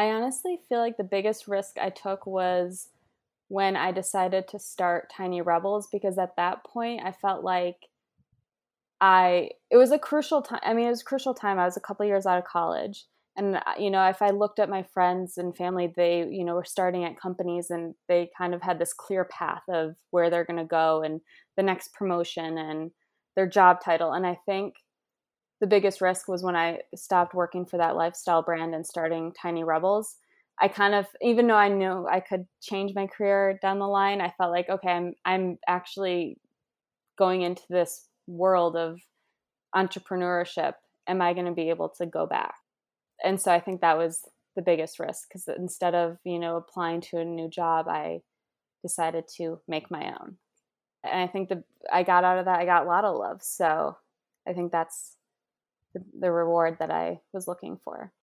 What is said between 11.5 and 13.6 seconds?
I was a couple years out of college, and